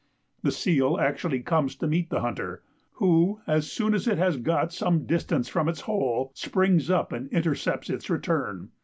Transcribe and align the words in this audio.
The 0.41 0.51
seal 0.51 0.97
actually 0.99 1.41
comes 1.43 1.75
to 1.75 1.85
meet 1.85 2.09
the 2.09 2.21
hunter, 2.21 2.63
who, 2.93 3.39
as 3.45 3.71
soon 3.71 3.93
as 3.93 4.07
it 4.07 4.17
has 4.17 4.37
got 4.37 4.73
some 4.73 5.05
distance 5.05 5.47
from 5.47 5.69
its 5.69 5.81
hole, 5.81 6.31
springs 6.33 6.89
up 6.89 7.11
and 7.13 7.29
intercepts 7.29 7.87
its 7.87 8.09
return. 8.09 8.69